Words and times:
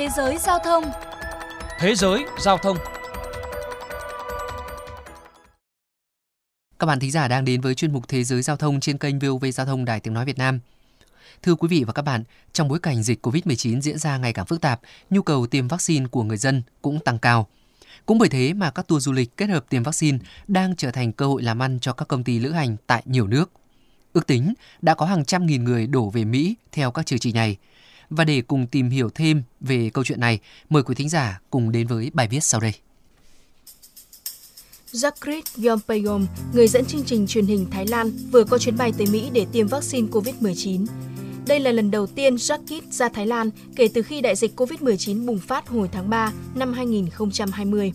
Thế 0.00 0.08
giới 0.16 0.38
giao 0.38 0.58
thông 0.58 0.84
Thế 1.78 1.94
giới 1.94 2.24
giao 2.38 2.58
thông 2.58 2.76
Các 6.78 6.86
bạn 6.86 7.00
thính 7.00 7.10
giả 7.10 7.28
đang 7.28 7.44
đến 7.44 7.60
với 7.60 7.74
chuyên 7.74 7.92
mục 7.92 8.08
Thế 8.08 8.24
giới 8.24 8.42
giao 8.42 8.56
thông 8.56 8.80
trên 8.80 8.98
kênh 8.98 9.18
VOV 9.18 9.44
Giao 9.54 9.66
thông 9.66 9.84
Đài 9.84 10.00
Tiếng 10.00 10.14
Nói 10.14 10.24
Việt 10.24 10.38
Nam. 10.38 10.60
Thưa 11.42 11.54
quý 11.54 11.68
vị 11.68 11.84
và 11.84 11.92
các 11.92 12.02
bạn, 12.02 12.24
trong 12.52 12.68
bối 12.68 12.78
cảnh 12.78 13.02
dịch 13.02 13.26
COVID-19 13.26 13.80
diễn 13.80 13.98
ra 13.98 14.18
ngày 14.18 14.32
càng 14.32 14.46
phức 14.46 14.60
tạp, 14.60 14.80
nhu 15.10 15.22
cầu 15.22 15.46
tiêm 15.46 15.68
vaccine 15.68 16.06
của 16.06 16.22
người 16.22 16.36
dân 16.36 16.62
cũng 16.82 16.98
tăng 17.00 17.18
cao. 17.18 17.46
Cũng 18.06 18.18
bởi 18.18 18.28
thế 18.28 18.52
mà 18.52 18.70
các 18.70 18.86
tour 18.86 19.04
du 19.04 19.12
lịch 19.12 19.36
kết 19.36 19.48
hợp 19.48 19.64
tiêm 19.68 19.82
vaccine 19.82 20.18
đang 20.48 20.76
trở 20.76 20.90
thành 20.90 21.12
cơ 21.12 21.26
hội 21.26 21.42
làm 21.42 21.62
ăn 21.62 21.78
cho 21.80 21.92
các 21.92 22.08
công 22.08 22.24
ty 22.24 22.38
lữ 22.38 22.50
hành 22.50 22.76
tại 22.86 23.02
nhiều 23.04 23.26
nước. 23.26 23.50
Ước 24.12 24.26
tính 24.26 24.54
đã 24.82 24.94
có 24.94 25.06
hàng 25.06 25.24
trăm 25.24 25.46
nghìn 25.46 25.64
người 25.64 25.86
đổ 25.86 26.10
về 26.10 26.24
Mỹ 26.24 26.54
theo 26.72 26.90
các 26.90 27.06
chương 27.06 27.18
trình 27.18 27.34
này. 27.34 27.56
Và 28.10 28.24
để 28.24 28.40
cùng 28.40 28.66
tìm 28.66 28.90
hiểu 28.90 29.10
thêm 29.14 29.42
về 29.60 29.90
câu 29.94 30.04
chuyện 30.04 30.20
này, 30.20 30.38
mời 30.70 30.82
quý 30.82 30.94
thính 30.94 31.08
giả 31.08 31.40
cùng 31.50 31.72
đến 31.72 31.86
với 31.86 32.10
bài 32.14 32.28
viết 32.28 32.44
sau 32.44 32.60
đây. 32.60 32.72
Jakrit 34.92 35.68
Yompayom, 35.68 36.26
người 36.54 36.68
dẫn 36.68 36.84
chương 36.84 37.04
trình 37.04 37.26
truyền 37.26 37.46
hình 37.46 37.66
Thái 37.70 37.86
Lan, 37.86 38.10
vừa 38.32 38.44
có 38.44 38.58
chuyến 38.58 38.76
bay 38.76 38.92
tới 38.98 39.06
Mỹ 39.06 39.30
để 39.32 39.46
tiêm 39.52 39.66
vaccine 39.66 40.08
COVID-19. 40.08 40.86
Đây 41.46 41.60
là 41.60 41.72
lần 41.72 41.90
đầu 41.90 42.06
tiên 42.06 42.34
Jakrit 42.34 42.80
ra 42.90 43.08
Thái 43.08 43.26
Lan 43.26 43.50
kể 43.76 43.88
từ 43.94 44.02
khi 44.02 44.20
đại 44.20 44.36
dịch 44.36 44.60
COVID-19 44.60 45.26
bùng 45.26 45.38
phát 45.38 45.68
hồi 45.68 45.88
tháng 45.92 46.10
3 46.10 46.32
năm 46.54 46.72
2020. 46.72 47.92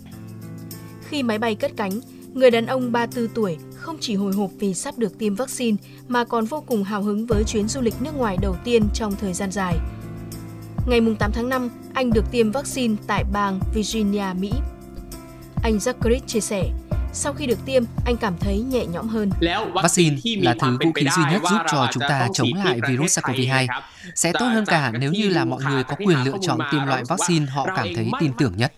Khi 1.10 1.24
máy 1.24 1.38
bay 1.38 1.56
cất 1.56 1.72
cánh, 1.78 2.00
người 2.34 2.52
đàn 2.52 2.66
ông 2.66 2.92
34 2.92 3.28
tuổi 3.34 3.58
không 3.76 3.98
chỉ 4.00 4.16
hồi 4.16 4.34
hộp 4.34 4.52
vì 4.60 4.74
sắp 4.74 4.98
được 4.98 5.18
tiêm 5.18 5.36
vaccine 5.36 5.78
mà 6.08 6.24
còn 6.24 6.46
vô 6.46 6.64
cùng 6.68 6.84
hào 6.84 7.04
hứng 7.04 7.26
với 7.26 7.44
chuyến 7.44 7.68
du 7.68 7.82
lịch 7.82 8.02
nước 8.02 8.16
ngoài 8.16 8.38
đầu 8.42 8.56
tiên 8.64 8.88
trong 8.94 9.16
thời 9.16 9.34
gian 9.34 9.52
dài. 9.52 9.78
Ngày 10.86 11.02
8 11.20 11.32
tháng 11.32 11.50
5, 11.50 11.70
anh 11.94 12.14
được 12.14 12.32
tiêm 12.32 12.52
vaccine 12.52 12.96
tại 13.08 13.24
bang 13.24 13.60
Virginia, 13.74 14.26
Mỹ. 14.40 14.52
Anh 15.64 15.78
Zachary 15.78 16.20
chia 16.28 16.40
sẻ, 16.40 16.70
sau 17.14 17.34
khi 17.34 17.46
được 17.46 17.66
tiêm, 17.66 17.84
anh 18.06 18.18
cảm 18.18 18.38
thấy 18.40 18.60
nhẹ 18.60 18.86
nhõm 18.86 19.08
hơn. 19.08 19.30
Vaccine 19.74 20.18
là 20.42 20.56
thứ 20.60 20.78
vũ 20.84 20.92
khí 20.96 21.08
duy 21.16 21.24
nhất 21.32 21.42
giúp 21.50 21.58
cho 21.72 21.88
chúng 21.92 22.04
ta 22.10 22.28
chống 22.34 22.54
lại 22.54 22.80
virus 22.88 23.20
SARS-CoV-2. 23.20 23.68
Sẽ 24.16 24.32
tốt 24.34 24.46
hơn 24.46 24.66
cả 24.66 24.92
nếu 25.00 25.12
như 25.12 25.30
là 25.30 25.46
mọi 25.46 25.64
người 25.64 25.84
có 25.84 25.96
quyền 26.06 26.24
lựa 26.24 26.38
chọn 26.42 26.60
tiêm 26.72 26.86
loại 26.86 27.04
vaccine 27.08 27.46
họ 27.46 27.68
cảm 27.76 27.88
thấy 27.96 28.10
tin 28.20 28.32
tưởng 28.38 28.54
nhất. 28.58 28.74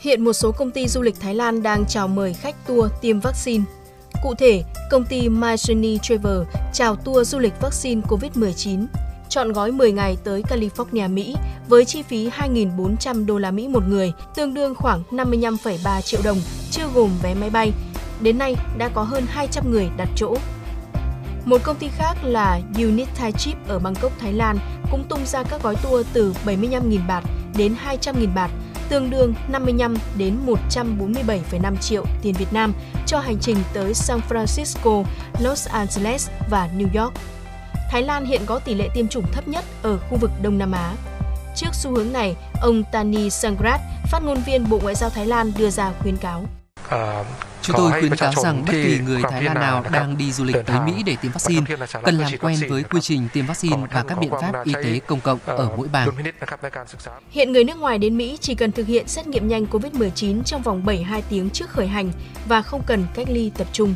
Hiện 0.00 0.24
một 0.24 0.32
số 0.32 0.52
công 0.52 0.70
ty 0.70 0.88
du 0.88 1.02
lịch 1.02 1.20
Thái 1.20 1.34
Lan 1.34 1.62
đang 1.62 1.84
chào 1.86 2.08
mời 2.08 2.34
khách 2.34 2.66
tour 2.66 2.90
tiêm 3.00 3.20
vaccine. 3.20 3.64
Cụ 4.22 4.34
thể, 4.34 4.62
công 4.90 5.04
ty 5.04 5.28
My 5.28 5.54
Journey 5.54 5.98
Travel 5.98 6.38
chào 6.72 6.96
tour 6.96 7.28
du 7.28 7.38
lịch 7.38 7.60
vaccine 7.60 8.00
COVID-19 8.08 8.86
chọn 9.28 9.52
gói 9.52 9.72
10 9.72 9.92
ngày 9.92 10.16
tới 10.24 10.42
California, 10.42 11.14
Mỹ 11.14 11.36
với 11.68 11.84
chi 11.84 12.02
phí 12.02 12.28
2.400 12.28 13.26
đô 13.26 13.38
la 13.38 13.50
Mỹ 13.50 13.68
một 13.68 13.82
người, 13.88 14.12
tương 14.34 14.54
đương 14.54 14.74
khoảng 14.74 15.02
55,3 15.10 16.00
triệu 16.00 16.20
đồng, 16.24 16.38
chưa 16.70 16.86
gồm 16.94 17.10
vé 17.22 17.34
máy 17.34 17.50
bay. 17.50 17.72
Đến 18.20 18.38
nay 18.38 18.56
đã 18.78 18.88
có 18.88 19.02
hơn 19.02 19.24
200 19.28 19.70
người 19.70 19.88
đặt 19.96 20.08
chỗ. 20.16 20.36
Một 21.44 21.60
công 21.62 21.76
ty 21.76 21.88
khác 21.88 22.14
là 22.22 22.60
Unit 22.76 23.08
Thai 23.14 23.32
Chip 23.32 23.68
ở 23.68 23.78
Bangkok, 23.78 24.12
Thái 24.18 24.32
Lan 24.32 24.58
cũng 24.90 25.04
tung 25.08 25.26
ra 25.26 25.42
các 25.42 25.62
gói 25.62 25.76
tour 25.76 26.06
từ 26.12 26.34
75.000 26.46 27.06
bạt 27.08 27.24
đến 27.56 27.74
200.000 27.86 28.34
bạt, 28.34 28.50
tương 28.88 29.10
đương 29.10 29.34
55 29.48 29.94
đến 30.18 30.36
147,5 30.46 31.76
triệu 31.76 32.04
tiền 32.22 32.34
Việt 32.38 32.52
Nam 32.52 32.72
cho 33.06 33.18
hành 33.18 33.38
trình 33.40 33.56
tới 33.74 33.94
San 33.94 34.20
Francisco, 34.28 35.04
Los 35.40 35.68
Angeles 35.68 36.28
và 36.50 36.68
New 36.76 37.02
York. 37.02 37.14
Thái 37.90 38.02
Lan 38.02 38.24
hiện 38.24 38.42
có 38.46 38.58
tỷ 38.58 38.74
lệ 38.74 38.88
tiêm 38.94 39.08
chủng 39.08 39.32
thấp 39.32 39.48
nhất 39.48 39.64
ở 39.82 39.98
khu 39.98 40.18
vực 40.18 40.30
Đông 40.42 40.58
Nam 40.58 40.72
Á. 40.72 40.92
Trước 41.56 41.68
xu 41.72 41.90
hướng 41.90 42.12
này, 42.12 42.36
ông 42.60 42.82
Tani 42.92 43.30
Sangrat, 43.30 43.80
phát 44.10 44.22
ngôn 44.22 44.38
viên 44.46 44.68
Bộ 44.70 44.78
Ngoại 44.82 44.94
giao 44.94 45.10
Thái 45.10 45.26
Lan 45.26 45.52
đưa 45.58 45.70
ra 45.70 45.92
khuyến 46.00 46.16
cáo. 46.16 46.44
À, 46.88 47.24
Chúng 47.62 47.76
tôi 47.76 47.90
khuyến 47.90 48.16
cáo 48.16 48.32
rằng 48.32 48.64
bất 48.66 48.72
kỳ 48.72 48.98
người 48.98 49.22
Thái 49.30 49.42
Lan 49.42 49.54
nào 49.54 49.84
đang 49.92 50.18
đi 50.18 50.32
du 50.32 50.44
lịch 50.44 50.56
tới 50.66 50.80
Mỹ 50.86 51.02
để 51.06 51.16
tiêm 51.22 51.32
vaccine 51.32 51.76
cần 52.04 52.18
làm 52.18 52.32
quen 52.40 52.58
với 52.68 52.82
quy 52.82 53.00
trình 53.00 53.28
tiêm 53.32 53.46
vaccine 53.46 53.76
và 53.92 54.04
các 54.08 54.18
biện 54.20 54.30
pháp 54.30 54.64
y 54.64 54.72
tế 54.72 55.00
công 55.06 55.20
cộng 55.20 55.38
ở 55.46 55.70
mỗi 55.76 55.88
bang. 55.88 56.08
Hiện 57.30 57.52
người 57.52 57.64
nước 57.64 57.76
ngoài 57.76 57.98
đến 57.98 58.16
Mỹ 58.16 58.38
chỉ 58.40 58.54
cần 58.54 58.72
thực 58.72 58.86
hiện 58.86 59.08
xét 59.08 59.26
nghiệm 59.26 59.48
nhanh 59.48 59.64
COVID-19 59.64 60.42
trong 60.42 60.62
vòng 60.62 60.84
72 60.84 61.22
tiếng 61.22 61.50
trước 61.50 61.70
khởi 61.70 61.86
hành 61.86 62.10
và 62.48 62.62
không 62.62 62.82
cần 62.86 63.06
cách 63.14 63.28
ly 63.30 63.50
tập 63.56 63.66
trung. 63.72 63.94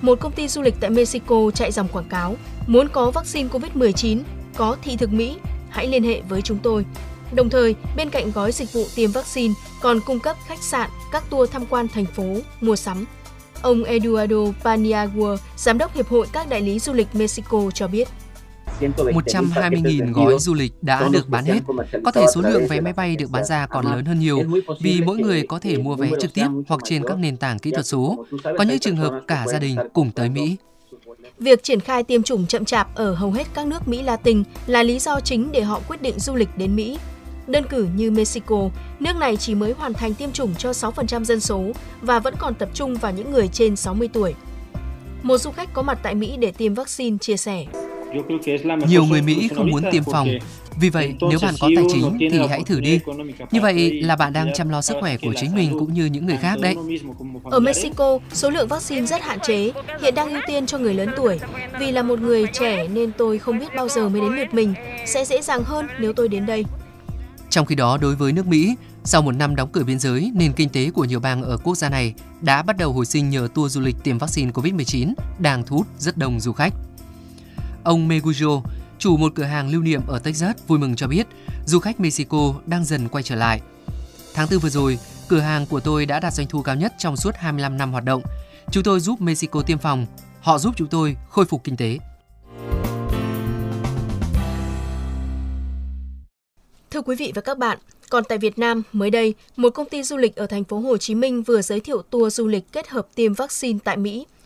Một 0.00 0.20
công 0.20 0.32
ty 0.32 0.48
du 0.48 0.62
lịch 0.62 0.74
tại 0.80 0.90
Mexico 0.90 1.50
chạy 1.54 1.72
dòng 1.72 1.88
quảng 1.88 2.08
cáo 2.08 2.36
Muốn 2.66 2.88
có 2.88 3.10
vaccine 3.10 3.48
COVID-19, 3.48 4.20
có 4.56 4.76
thị 4.82 4.96
thực 4.96 5.12
Mỹ, 5.12 5.36
hãy 5.70 5.86
liên 5.86 6.02
hệ 6.02 6.20
với 6.28 6.42
chúng 6.42 6.58
tôi. 6.58 6.84
Đồng 7.32 7.50
thời, 7.50 7.74
bên 7.96 8.10
cạnh 8.10 8.32
gói 8.32 8.52
dịch 8.52 8.72
vụ 8.72 8.84
tiêm 8.94 9.10
vaccine 9.10 9.54
còn 9.80 10.00
cung 10.06 10.20
cấp 10.20 10.36
khách 10.46 10.62
sạn, 10.62 10.90
các 11.12 11.30
tour 11.30 11.50
tham 11.50 11.66
quan 11.66 11.88
thành 11.88 12.06
phố, 12.06 12.36
mua 12.60 12.76
sắm. 12.76 13.04
Ông 13.62 13.84
Eduardo 13.84 14.36
Paniagua, 14.62 15.36
Giám 15.56 15.78
đốc 15.78 15.94
Hiệp 15.94 16.08
hội 16.08 16.26
các 16.32 16.48
đại 16.48 16.60
lý 16.60 16.78
du 16.78 16.92
lịch 16.92 17.08
Mexico 17.12 17.70
cho 17.74 17.88
biết. 17.88 18.08
120.000 18.80 20.12
gói 20.12 20.38
du 20.38 20.54
lịch 20.54 20.72
đã 20.82 21.08
được 21.12 21.28
bán 21.28 21.44
hết. 21.44 21.60
Có 22.04 22.10
thể 22.10 22.26
số 22.34 22.40
lượng 22.40 22.66
vé 22.66 22.80
máy 22.80 22.92
bay 22.92 23.16
được 23.16 23.30
bán 23.30 23.44
ra 23.44 23.66
còn 23.66 23.84
lớn 23.84 24.04
hơn 24.04 24.18
nhiều 24.18 24.42
vì 24.80 25.00
mỗi 25.00 25.16
người 25.16 25.46
có 25.48 25.58
thể 25.58 25.78
mua 25.78 25.96
vé 25.96 26.10
trực 26.20 26.34
tiếp 26.34 26.46
hoặc 26.68 26.80
trên 26.84 27.02
các 27.04 27.18
nền 27.18 27.36
tảng 27.36 27.58
kỹ 27.58 27.70
thuật 27.70 27.86
số. 27.86 28.24
Có 28.42 28.64
những 28.64 28.78
trường 28.78 28.96
hợp 28.96 29.20
cả 29.28 29.46
gia 29.46 29.58
đình 29.58 29.76
cùng 29.92 30.10
tới 30.10 30.28
Mỹ. 30.28 30.56
Việc 31.38 31.62
triển 31.62 31.80
khai 31.80 32.02
tiêm 32.02 32.22
chủng 32.22 32.46
chậm 32.46 32.64
chạp 32.64 32.94
ở 32.94 33.14
hầu 33.14 33.32
hết 33.32 33.46
các 33.54 33.66
nước 33.66 33.88
Mỹ 33.88 34.02
Latin 34.02 34.42
là 34.66 34.82
lý 34.82 34.98
do 34.98 35.20
chính 35.20 35.52
để 35.52 35.62
họ 35.62 35.80
quyết 35.88 36.02
định 36.02 36.18
du 36.18 36.34
lịch 36.34 36.48
đến 36.56 36.76
Mỹ. 36.76 36.98
Đơn 37.46 37.64
cử 37.68 37.88
như 37.96 38.10
Mexico, 38.10 38.70
nước 39.00 39.16
này 39.16 39.36
chỉ 39.36 39.54
mới 39.54 39.72
hoàn 39.72 39.94
thành 39.94 40.14
tiêm 40.14 40.32
chủng 40.32 40.54
cho 40.54 40.70
6% 40.70 41.24
dân 41.24 41.40
số 41.40 41.64
và 42.02 42.18
vẫn 42.18 42.34
còn 42.38 42.54
tập 42.54 42.68
trung 42.74 42.94
vào 42.94 43.12
những 43.12 43.30
người 43.32 43.48
trên 43.48 43.76
60 43.76 44.08
tuổi. 44.12 44.34
Một 45.22 45.38
du 45.38 45.50
khách 45.50 45.72
có 45.72 45.82
mặt 45.82 45.98
tại 46.02 46.14
Mỹ 46.14 46.36
để 46.38 46.52
tiêm 46.52 46.74
vaccine 46.74 47.18
chia 47.18 47.36
sẻ. 47.36 47.64
Nhiều 48.88 49.04
người 49.04 49.22
Mỹ 49.22 49.48
không 49.56 49.70
muốn 49.70 49.82
tiêm 49.92 50.04
phòng, 50.04 50.28
vì 50.80 50.90
vậy 50.90 51.14
nếu 51.30 51.38
bạn 51.42 51.54
có 51.60 51.68
tài 51.76 51.84
chính 51.92 52.18
thì 52.30 52.38
hãy 52.48 52.62
thử 52.66 52.80
đi. 52.80 53.00
Như 53.50 53.60
vậy 53.60 54.02
là 54.02 54.16
bạn 54.16 54.32
đang 54.32 54.52
chăm 54.54 54.68
lo 54.68 54.82
sức 54.82 54.96
khỏe 55.00 55.16
của 55.16 55.32
chính 55.36 55.54
mình 55.54 55.70
cũng 55.78 55.94
như 55.94 56.06
những 56.06 56.26
người 56.26 56.36
khác 56.36 56.58
đấy. 56.60 56.76
Ở 57.44 57.60
Mexico, 57.60 58.18
số 58.32 58.50
lượng 58.50 58.68
vaccine 58.68 59.06
rất 59.06 59.22
hạn 59.22 59.38
chế, 59.46 59.72
hiện 60.00 60.14
đang 60.14 60.30
ưu 60.30 60.40
tiên 60.46 60.66
cho 60.66 60.78
người 60.78 60.94
lớn 60.94 61.08
tuổi. 61.16 61.40
Vì 61.80 61.92
là 61.92 62.02
một 62.02 62.20
người 62.20 62.46
trẻ 62.52 62.88
nên 62.88 63.12
tôi 63.18 63.38
không 63.38 63.58
biết 63.58 63.74
bao 63.76 63.88
giờ 63.88 64.08
mới 64.08 64.20
đến 64.20 64.32
lượt 64.36 64.54
mình, 64.54 64.74
sẽ 65.06 65.24
dễ 65.24 65.42
dàng 65.42 65.64
hơn 65.64 65.86
nếu 66.00 66.12
tôi 66.12 66.28
đến 66.28 66.46
đây. 66.46 66.64
Trong 67.50 67.66
khi 67.66 67.74
đó, 67.74 67.98
đối 68.00 68.14
với 68.14 68.32
nước 68.32 68.46
Mỹ, 68.46 68.74
sau 69.04 69.22
một 69.22 69.32
năm 69.32 69.56
đóng 69.56 69.68
cửa 69.72 69.84
biên 69.84 69.98
giới, 69.98 70.32
nền 70.34 70.52
kinh 70.52 70.68
tế 70.68 70.90
của 70.90 71.04
nhiều 71.04 71.20
bang 71.20 71.42
ở 71.42 71.56
quốc 71.56 71.74
gia 71.74 71.88
này 71.88 72.14
đã 72.40 72.62
bắt 72.62 72.76
đầu 72.76 72.92
hồi 72.92 73.06
sinh 73.06 73.30
nhờ 73.30 73.48
tour 73.54 73.72
du 73.72 73.80
lịch 73.80 73.96
tiêm 74.04 74.18
vaccine 74.18 74.50
COVID-19 74.50 75.12
đang 75.38 75.62
thu 75.66 75.76
hút 75.76 75.86
rất 75.98 76.16
đông 76.16 76.40
du 76.40 76.52
khách. 76.52 76.74
Ông 77.84 78.08
Megujo, 78.08 78.62
chủ 78.98 79.16
một 79.16 79.32
cửa 79.34 79.44
hàng 79.44 79.70
lưu 79.70 79.82
niệm 79.82 80.00
ở 80.06 80.18
Texas, 80.18 80.56
vui 80.66 80.78
mừng 80.78 80.96
cho 80.96 81.06
biết 81.06 81.26
du 81.66 81.78
khách 81.78 82.00
Mexico 82.00 82.54
đang 82.66 82.84
dần 82.84 83.08
quay 83.08 83.22
trở 83.22 83.34
lại. 83.34 83.60
Tháng 84.34 84.48
4 84.50 84.58
vừa 84.58 84.68
rồi, 84.68 84.98
cửa 85.28 85.40
hàng 85.40 85.66
của 85.66 85.80
tôi 85.80 86.06
đã 86.06 86.20
đạt 86.20 86.34
doanh 86.34 86.46
thu 86.46 86.62
cao 86.62 86.74
nhất 86.74 86.92
trong 86.98 87.16
suốt 87.16 87.34
25 87.36 87.78
năm 87.78 87.92
hoạt 87.92 88.04
động. 88.04 88.22
Chúng 88.70 88.82
tôi 88.82 89.00
giúp 89.00 89.20
Mexico 89.20 89.62
tiêm 89.62 89.78
phòng, 89.78 90.06
họ 90.40 90.58
giúp 90.58 90.74
chúng 90.76 90.88
tôi 90.88 91.16
khôi 91.28 91.44
phục 91.44 91.64
kinh 91.64 91.76
tế. 91.76 91.98
Thưa 96.90 97.02
quý 97.02 97.16
vị 97.16 97.32
và 97.34 97.42
các 97.42 97.58
bạn, 97.58 97.78
còn 98.10 98.24
tại 98.28 98.38
Việt 98.38 98.58
Nam, 98.58 98.82
mới 98.92 99.10
đây, 99.10 99.34
một 99.56 99.70
công 99.70 99.88
ty 99.88 100.02
du 100.02 100.16
lịch 100.16 100.36
ở 100.36 100.46
thành 100.46 100.64
phố 100.64 100.80
Hồ 100.80 100.96
Chí 100.96 101.14
Minh 101.14 101.42
vừa 101.42 101.62
giới 101.62 101.80
thiệu 101.80 102.02
tour 102.02 102.34
du 102.34 102.46
lịch 102.46 102.72
kết 102.72 102.88
hợp 102.88 103.08
tiêm 103.14 103.34
vaccine 103.34 103.78
tại 103.84 103.96
Mỹ– 103.96 104.26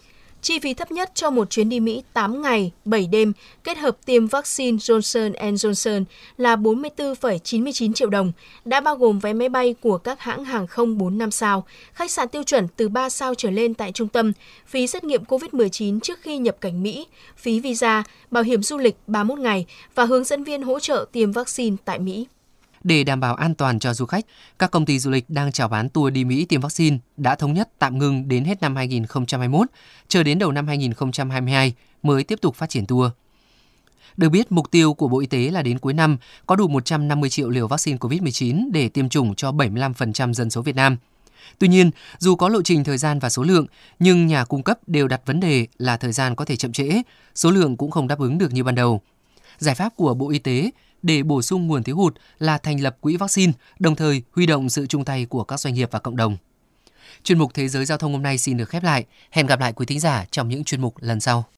Chi 0.43 0.59
phí 0.59 0.75
thấp 0.75 0.93
nhất 0.93 1.11
cho 1.15 1.31
một 1.31 1.51
chuyến 1.51 1.69
đi 1.69 1.81
Mỹ 1.81 2.03
8 2.13 2.43
ngày, 2.43 2.73
7 2.85 3.07
đêm 3.07 3.33
kết 3.65 3.79
hợp 3.79 3.97
tiêm 4.05 4.27
vaccine 4.27 4.77
Johnson 4.77 5.33
Johnson 5.33 6.05
là 6.37 6.57
44,99 6.57 7.93
triệu 7.93 8.09
đồng, 8.09 8.33
đã 8.65 8.81
bao 8.81 8.97
gồm 8.97 9.19
vé 9.19 9.33
máy 9.33 9.49
bay 9.49 9.75
của 9.81 9.99
các 9.99 10.21
hãng 10.21 10.45
hàng 10.45 10.67
không 10.67 10.99
4 10.99 11.19
năm 11.19 11.31
sao, 11.31 11.65
khách 11.93 12.11
sạn 12.11 12.29
tiêu 12.29 12.43
chuẩn 12.43 12.69
từ 12.77 12.89
3 12.89 13.09
sao 13.09 13.35
trở 13.35 13.51
lên 13.51 13.75
tại 13.75 13.93
trung 13.93 14.09
tâm, 14.09 14.33
phí 14.67 14.87
xét 14.87 15.05
nghiệm 15.05 15.25
COVID-19 15.25 16.01
trước 16.01 16.19
khi 16.23 16.39
nhập 16.39 16.57
cảnh 16.61 16.83
Mỹ, 16.83 17.07
phí 17.37 17.61
visa, 17.61 18.03
bảo 18.31 18.43
hiểm 18.43 18.63
du 18.63 18.79
lịch 18.79 18.97
31 19.07 19.39
ngày 19.39 19.67
và 19.95 20.05
hướng 20.05 20.25
dẫn 20.25 20.45
viên 20.45 20.63
hỗ 20.63 20.81
trợ 20.81 21.07
tiêm 21.13 21.33
vaccine 21.33 21.77
tại 21.85 21.99
Mỹ. 21.99 22.27
Để 22.85 23.05
đảm 23.05 23.21
bảo 23.21 23.35
an 23.35 23.55
toàn 23.55 23.79
cho 23.79 23.95
du 23.95 24.07
khách, 24.07 24.27
các 24.59 24.71
công 24.71 24.87
ty 24.87 24.99
du 24.99 25.11
lịch 25.11 25.31
đang 25.31 25.53
chào 25.53 25.69
bán 25.69 25.89
tour 25.89 26.13
đi 26.13 26.25
Mỹ 26.25 26.45
tiêm 26.45 26.61
vaccine 26.61 26.99
đã 27.17 27.35
thống 27.35 27.53
nhất 27.53 27.69
tạm 27.79 27.99
ngừng 27.99 28.29
đến 28.29 28.45
hết 28.45 28.63
năm 28.63 28.77
2021, 28.77 29.69
chờ 30.09 30.23
đến 30.23 30.39
đầu 30.39 30.53
năm 30.53 30.67
2022 30.67 31.75
mới 32.03 32.25
tiếp 32.25 32.39
tục 32.41 32.57
phát 32.57 32.71
triển 32.71 32.87
tour. 32.87 33.11
Được 34.17 34.29
biết, 34.29 34.53
mục 34.53 34.71
tiêu 34.71 34.95
của 34.95 35.09
Bộ 35.09 35.21
Y 35.21 35.27
tế 35.27 35.51
là 35.51 35.63
đến 35.63 35.79
cuối 35.79 35.93
năm 35.93 36.17
có 36.47 36.57
đủ 36.57 36.69
150 36.69 37.31
triệu 37.31 37.49
liều 37.49 37.69
vaccine 37.69 37.99
COVID-19 37.99 38.71
để 38.73 38.89
tiêm 38.89 39.09
chủng 39.09 39.35
cho 39.35 39.51
75% 39.53 40.33
dân 40.33 40.51
số 40.51 40.63
Việt 40.63 40.77
Nam. 40.77 40.97
Tuy 41.59 41.69
nhiên, 41.69 41.91
dù 42.19 42.37
có 42.37 42.49
lộ 42.49 42.63
trình 42.63 42.85
thời 42.85 42.99
gian 42.99 43.19
và 43.19 43.31
số 43.31 43.43
lượng, 43.43 43.67
nhưng 43.99 44.27
nhà 44.27 44.45
cung 44.45 44.63
cấp 44.63 44.79
đều 44.87 45.09
đặt 45.09 45.21
vấn 45.27 45.41
đề 45.41 45.67
là 45.79 45.97
thời 45.97 46.13
gian 46.13 46.35
có 46.35 46.45
thể 46.45 46.57
chậm 46.57 46.73
trễ, 46.73 47.03
số 47.35 47.51
lượng 47.51 47.77
cũng 47.77 47.91
không 47.91 48.09
đáp 48.09 48.19
ứng 48.19 48.39
được 48.39 48.53
như 48.53 48.65
ban 48.65 48.75
đầu. 48.75 49.01
Giải 49.59 49.75
pháp 49.75 49.97
của 49.97 50.15
Bộ 50.15 50.31
Y 50.31 50.39
tế 50.39 50.71
để 51.03 51.23
bổ 51.23 51.43
sung 51.43 51.67
nguồn 51.67 51.83
thiếu 51.83 51.97
hụt 51.97 52.15
là 52.39 52.59
thành 52.59 52.81
lập 52.81 52.97
quỹ 53.01 53.17
vaccine, 53.17 53.53
đồng 53.79 53.97
thời 53.97 54.23
huy 54.33 54.47
động 54.47 54.71
sự 54.71 54.87
chung 54.87 55.05
tay 55.05 55.27
của 55.27 55.45
các 55.45 55.61
doanh 55.61 55.75
nghiệp 55.75 55.89
và 55.93 55.99
cộng 55.99 56.17
đồng. 56.17 56.37
Chuyên 57.23 57.39
mục 57.39 57.51
Thế 57.55 57.69
giới 57.69 57.85
Giao 57.85 57.99
thông 57.99 58.13
hôm 58.13 58.23
nay 58.23 58.39
xin 58.39 58.57
được 58.57 58.69
khép 58.69 58.83
lại. 58.83 59.05
Hẹn 59.31 59.47
gặp 59.47 59.61
lại 59.61 59.73
quý 59.73 59.87
thính 59.87 60.01
giả 60.01 60.25
trong 60.31 60.49
những 60.49 60.65
chuyên 60.65 60.81
mục 60.81 60.95
lần 61.01 61.21
sau. 61.21 61.45